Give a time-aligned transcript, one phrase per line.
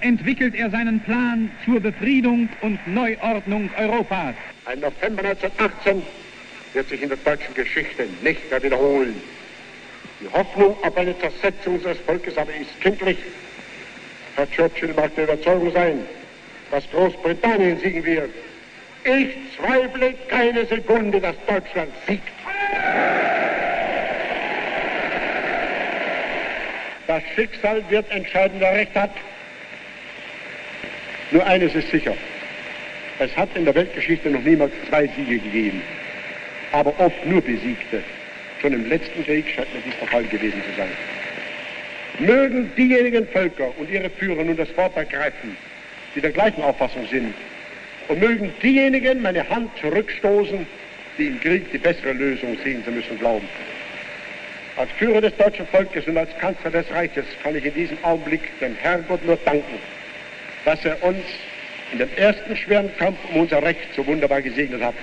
[0.00, 4.34] entwickelt er seinen Plan zur Befriedung und Neuordnung Europas.
[4.64, 6.02] Ein November 1918
[6.72, 9.14] wird sich in der deutschen Geschichte nicht mehr wiederholen.
[10.20, 13.18] Die Hoffnung auf eine Zersetzung unseres Volkes aber ist kindlich.
[14.36, 16.00] Herr Churchill mag der Überzeugung sein,
[16.70, 18.30] dass Großbritannien siegen wird.
[19.04, 22.22] Ich zweifle keine Sekunde, dass Deutschland siegt.
[27.06, 29.10] Das Schicksal wird entscheiden, wer Recht hat.
[31.34, 32.14] Nur eines ist sicher.
[33.18, 35.82] Es hat in der Weltgeschichte noch niemals zwei Siege gegeben,
[36.70, 38.04] aber oft nur Besiegte.
[38.62, 40.90] Schon im letzten Krieg scheint mir dies der Fall gewesen zu sein.
[42.20, 45.56] Mögen diejenigen Völker und ihre Führer nun das Wort ergreifen,
[46.14, 47.34] die der gleichen Auffassung sind,
[48.06, 50.64] und mögen diejenigen meine Hand zurückstoßen,
[51.18, 53.48] die im Krieg die bessere Lösung sehen zu müssen glauben.
[54.76, 58.56] Als Führer des deutschen Volkes und als Kanzler des Reiches kann ich in diesem Augenblick
[58.60, 59.80] dem Herrgott nur danken,
[60.64, 61.24] dass er uns
[61.92, 64.94] in dem ersten schweren Kampf um unser Recht so wunderbar gesegnet hat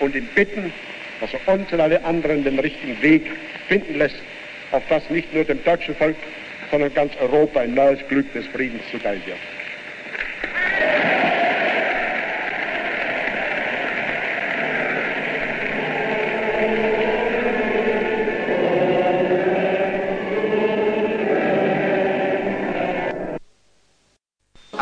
[0.00, 0.72] und ihn bitten,
[1.20, 3.30] dass er uns und alle anderen den richtigen Weg
[3.68, 4.16] finden lässt,
[4.72, 6.16] auf das nicht nur dem deutschen Volk,
[6.70, 9.38] sondern ganz Europa ein neues Glück des Friedens zuteil wird.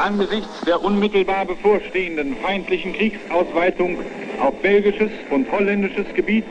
[0.00, 3.98] Angesichts der unmittelbar bevorstehenden feindlichen Kriegsausweitung
[4.40, 6.44] auf belgisches und holländisches Gebiet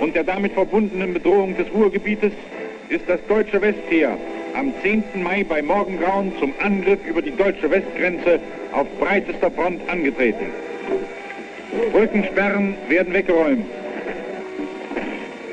[0.00, 2.32] und der damit verbundenen Bedrohung des Ruhrgebietes
[2.90, 4.16] ist das deutsche Westheer
[4.54, 5.02] am 10.
[5.20, 8.38] Mai bei Morgengrauen zum Angriff über die deutsche Westgrenze
[8.70, 10.46] auf breitester Front angetreten.
[11.90, 13.66] Brückensperren werden weggeräumt.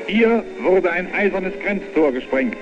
[0.06, 2.56] Hier wurde ein eisernes Grenztor gesprengt.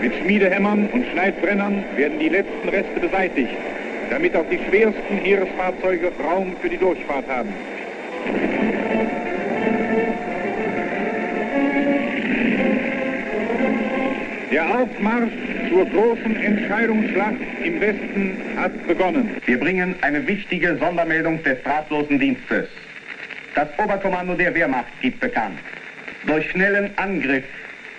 [0.00, 3.50] Mit Schmiedehämmern und Schneidbrennern werden die letzten Reste beseitigt,
[4.10, 7.48] damit auch die schwersten Heeresfahrzeuge Raum für die Durchfahrt haben.
[14.52, 15.32] Der Aufmarsch
[15.68, 19.30] zur großen Entscheidungsschlacht im Westen hat begonnen.
[19.46, 22.68] Wir bringen eine wichtige Sondermeldung des drahtlosen Dienstes.
[23.54, 25.58] Das Oberkommando der Wehrmacht gibt bekannt.
[26.26, 27.44] Durch schnellen Angriff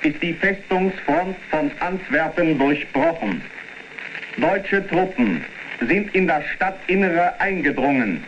[0.04, 3.42] ist die Festungsfront von Antwerpen durchbrochen.
[4.38, 5.44] Deutsche Truppen
[5.88, 8.24] sind in das Stadtinnere eingedrungen.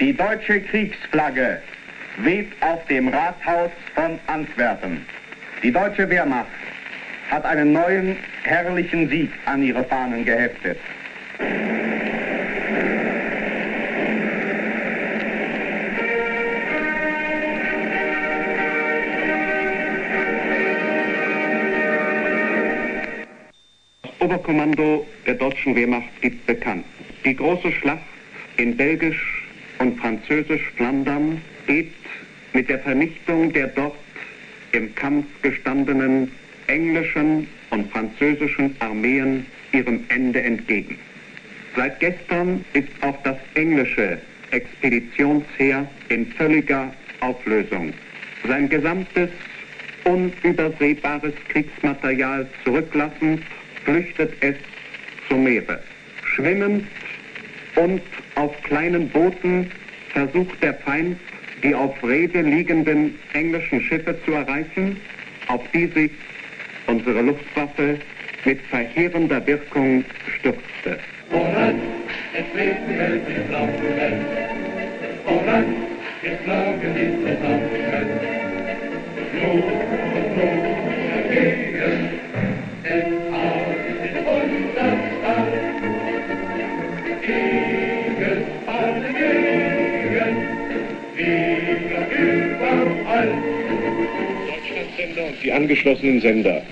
[0.00, 1.60] Die deutsche Kriegsflagge
[2.18, 5.06] weht auf dem Rathaus von Antwerpen.
[5.62, 6.48] Die deutsche Wehrmacht
[7.30, 10.78] hat einen neuen herrlichen Sieg an ihre Fahnen geheftet.
[24.22, 26.84] Oberkommando der deutschen Wehrmacht gibt bekannt.
[27.24, 28.04] Die große Schlacht
[28.56, 29.48] in Belgisch
[29.80, 31.92] und Französisch Flandern geht
[32.52, 33.96] mit der Vernichtung der dort
[34.70, 36.30] im Kampf gestandenen
[36.68, 40.96] englischen und französischen Armeen ihrem Ende entgegen.
[41.74, 44.18] Seit gestern ist auch das englische
[44.52, 47.92] Expeditionsheer in völliger Auflösung.
[48.46, 49.30] Sein gesamtes
[50.04, 53.42] unübersehbares Kriegsmaterial zurücklassend
[53.84, 54.56] flüchtet es
[55.28, 55.80] zum Meere.
[56.24, 56.86] Schwimmend
[57.76, 58.02] und
[58.34, 59.70] auf kleinen Booten
[60.12, 61.18] versucht der Feind,
[61.62, 64.96] die auf Rede liegenden englischen Schiffe zu erreichen,
[65.48, 66.10] auf die sich
[66.86, 67.98] unsere Luftwaffe
[68.44, 70.04] mit verheerender Wirkung
[70.36, 70.98] stürzte.
[71.30, 71.80] Voran,
[72.34, 72.44] es
[77.24, 78.41] zusammen.
[95.42, 96.62] Die angeschlossenen Sender.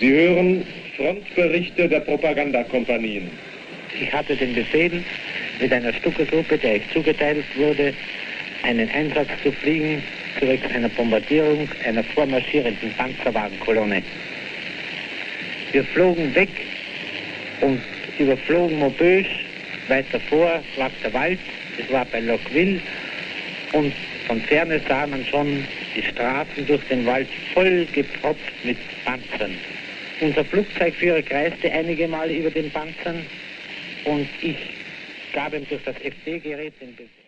[0.00, 0.66] Sie hören
[0.96, 3.30] Frontberichte der Propagandakompanien.
[4.00, 5.04] Ich hatte den Befehl,
[5.60, 7.94] mit einer Stuckegruppe, der ich zugeteilt wurde,
[8.62, 10.02] einen Einsatz zu fliegen,
[10.38, 14.02] zurück einer Bombardierung einer vormarschierenden Panzerwagenkolonne.
[15.72, 16.48] Wir flogen weg
[17.60, 17.80] und
[18.18, 19.26] überflogen Maubeuge.
[19.88, 21.38] Weiter vor lag der Wald,
[21.78, 22.80] es war bei Lochville
[23.72, 23.92] und
[24.26, 29.54] von ferne sah man schon die Straßen durch den Wald voll gepropft mit Panzern.
[30.20, 33.24] Unser Flugzeugführer kreiste einige Male über den Panzern
[34.04, 34.56] und ich
[35.32, 37.23] gab ihm durch das FD-Gerät den Befehl.